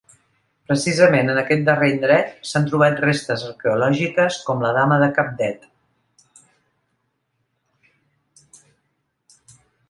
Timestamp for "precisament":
0.69-1.27